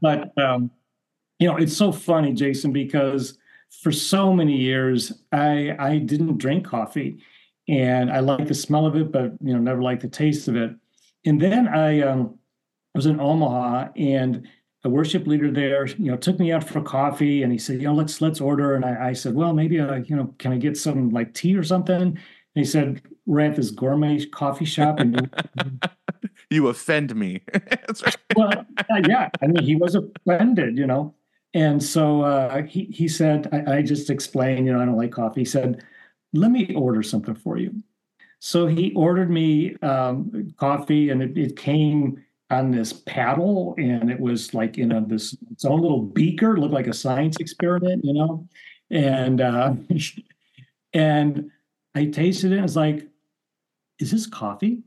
[0.00, 0.70] but um,
[1.38, 3.38] you know, it's so funny, Jason, because
[3.82, 7.22] for so many years I I didn't drink coffee,
[7.68, 10.56] and I like the smell of it, but you know, never liked the taste of
[10.56, 10.72] it.
[11.24, 12.38] And then I um,
[12.94, 14.48] was in Omaha, and
[14.84, 17.88] a worship leader there, you know, took me out for coffee, and he said, you
[17.88, 18.74] know, let's let's order.
[18.74, 21.56] And I, I said, well, maybe, uh, you know, can I get some like tea
[21.56, 22.00] or something?
[22.02, 22.18] And
[22.54, 25.30] he said, we're at this gourmet coffee shop, and
[26.50, 27.42] You offend me.
[27.52, 28.16] That's right.
[28.34, 31.14] well, uh, yeah, I mean, he was offended, you know.
[31.52, 35.12] And so uh, he he said, I, I just explained, you know, I don't like
[35.12, 35.40] coffee.
[35.40, 35.84] He said,
[36.32, 37.82] let me order something for you.
[38.38, 44.18] So he ordered me um, coffee, and it, it came on this paddle, and it
[44.18, 48.14] was like in a this its own little beaker, looked like a science experiment, you
[48.14, 48.48] know.
[48.90, 49.74] And uh,
[50.94, 51.50] and
[51.94, 53.08] I tasted it, and it's like,
[53.98, 54.82] is this coffee?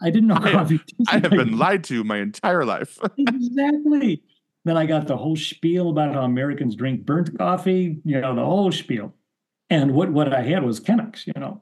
[0.00, 0.80] I didn't know I- coffee.
[1.08, 2.98] I have like been lied to my entire life.
[3.16, 4.22] exactly.
[4.68, 8.44] Then I got the whole spiel about how Americans drink burnt coffee, you know, the
[8.44, 9.14] whole spiel.
[9.70, 11.58] And what, what I had was Chemex, you know.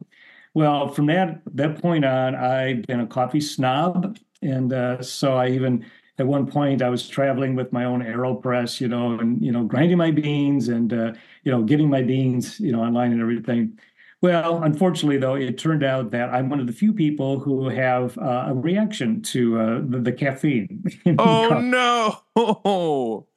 [0.54, 4.18] Well, from that that point on, I've been a coffee snob.
[4.42, 5.86] And uh, so I even
[6.18, 9.62] at one point I was traveling with my own AeroPress, you know, and you know,
[9.62, 11.12] grinding my beans and uh,
[11.44, 13.78] you know, getting my beans, you know, online and everything.
[14.26, 18.18] Well, unfortunately, though, it turned out that I'm one of the few people who have
[18.18, 20.82] uh, a reaction to uh, the, the caffeine.
[21.20, 23.28] Oh no.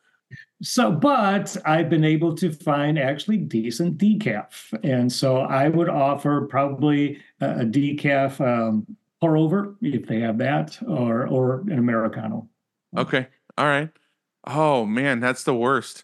[0.63, 6.47] So, but I've been able to find actually decent decaf, and so I would offer
[6.47, 8.87] probably a, a decaf um,
[9.21, 12.49] pour over if they have that, or or an americano.
[12.97, 13.27] Okay.
[13.59, 13.91] All right.
[14.45, 16.03] Oh man, that's the worst.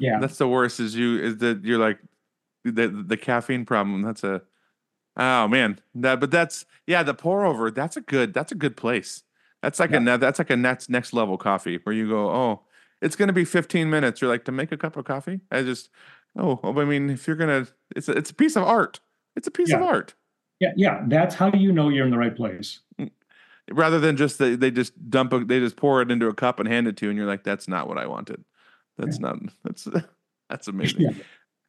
[0.00, 0.18] Yeah.
[0.18, 2.00] That's the worst is you is that you're like
[2.70, 4.02] the the caffeine problem.
[4.02, 4.42] That's a
[5.16, 5.80] oh man.
[5.94, 9.22] That but that's yeah, the pour over, that's a good that's a good place.
[9.62, 9.98] That's like a Yeah.
[10.00, 12.60] ne- that's like a next next level coffee where you go, oh,
[13.02, 14.20] it's gonna be 15 minutes.
[14.20, 15.40] You're like to make a cup of coffee.
[15.50, 15.90] I just
[16.36, 17.66] oh, oh I mean, if you're gonna,
[17.96, 19.00] it's a, it's a piece of art.
[19.36, 20.14] It's a piece of art.
[20.60, 22.80] Yeah, yeah, that's how you know you're in the right place.
[22.98, 23.10] Mm,
[23.70, 26.58] rather than just they, they just dump a, they just pour it into a cup
[26.58, 28.42] and hand it to you and you're like that's not what i wanted
[28.96, 29.86] that's not that's
[30.48, 31.10] that's amazing Yeah.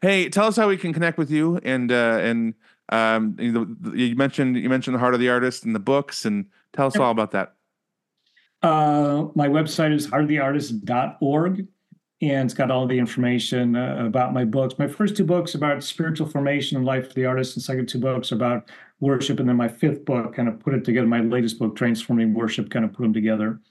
[0.01, 2.53] Hey tell us how we can connect with you and uh and
[2.89, 6.45] um you, you mentioned you mentioned the heart of the artist and the books and
[6.73, 7.55] tell us all about that
[8.61, 11.67] Uh, my website is heartoftheartist.org,
[12.21, 14.77] and it's got all the information uh, about my books.
[14.77, 17.99] My first two books about spiritual formation and life of the artist, and second two
[17.99, 18.69] books about
[18.99, 21.07] worship, and then my fifth book kind of put it together.
[21.07, 23.61] My latest book, Transforming Worship, kind of put them together.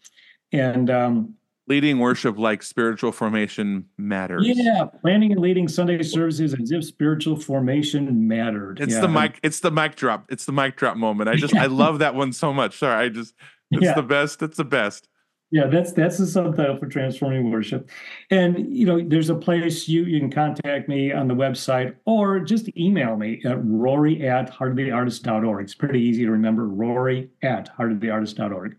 [0.53, 1.35] And um,
[1.69, 7.39] leading worship like spiritual formation matters yeah, planning and leading Sunday services as if spiritual
[7.39, 8.81] formation mattered.
[8.81, 9.01] it's Yeah.
[9.03, 11.99] the mic it's the mic drop it's the mic drop moment i just i love
[12.01, 13.35] that one so much sorry i just
[13.71, 13.95] it's Yeah.
[13.95, 15.09] the best it's the best
[15.51, 17.89] Yeah, that's that's the subtitle for transforming worship.
[18.31, 22.39] And you know, there's a place you you can contact me on the website or
[22.41, 25.65] just email me at rory at heartoftheartist.org.
[25.65, 28.77] It's pretty easy to remember, rory at heartoftheartist.org.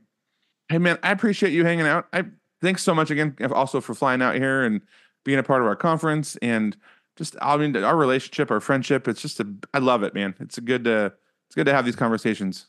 [0.70, 2.06] Hey man, I appreciate you hanging out.
[2.14, 2.26] I
[2.62, 4.82] thanks so much again, also for flying out here and
[5.26, 6.76] being a part of our conference and
[7.18, 9.08] just I mean our relationship, our friendship.
[9.08, 10.36] It's just a I love it, man.
[10.40, 11.10] It's a good uh,
[11.48, 12.68] it's good to have these conversations.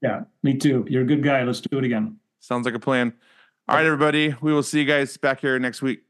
[0.00, 0.86] Yeah, me too.
[0.88, 1.42] You're a good guy.
[1.42, 2.16] Let's do it again.
[2.40, 3.12] Sounds like a plan.
[3.68, 4.34] All right, everybody.
[4.40, 6.02] We will see you guys back here next week.